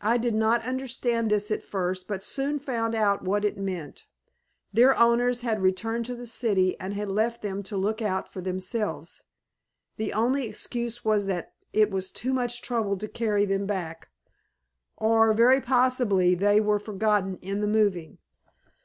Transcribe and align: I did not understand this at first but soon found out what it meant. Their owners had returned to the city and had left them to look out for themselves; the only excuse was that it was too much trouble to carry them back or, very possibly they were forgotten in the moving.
I 0.00 0.16
did 0.18 0.34
not 0.34 0.62
understand 0.66 1.30
this 1.30 1.48
at 1.52 1.62
first 1.62 2.08
but 2.08 2.24
soon 2.24 2.58
found 2.58 2.96
out 2.96 3.22
what 3.22 3.44
it 3.44 3.56
meant. 3.56 4.08
Their 4.72 4.98
owners 4.98 5.42
had 5.42 5.62
returned 5.62 6.04
to 6.06 6.16
the 6.16 6.26
city 6.26 6.74
and 6.80 6.94
had 6.94 7.08
left 7.08 7.42
them 7.42 7.62
to 7.70 7.76
look 7.76 8.02
out 8.02 8.26
for 8.26 8.40
themselves; 8.40 9.22
the 9.98 10.12
only 10.14 10.48
excuse 10.48 11.04
was 11.04 11.26
that 11.26 11.52
it 11.72 11.92
was 11.92 12.10
too 12.10 12.32
much 12.34 12.60
trouble 12.60 12.96
to 12.98 13.06
carry 13.06 13.44
them 13.44 13.64
back 13.66 14.08
or, 14.96 15.32
very 15.32 15.60
possibly 15.60 16.34
they 16.34 16.60
were 16.60 16.80
forgotten 16.80 17.36
in 17.36 17.60
the 17.60 17.68
moving. 17.68 18.18